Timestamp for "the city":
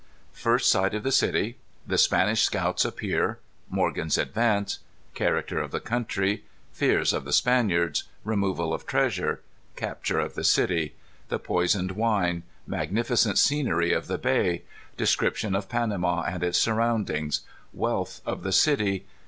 1.03-1.59, 10.33-10.95, 18.41-19.05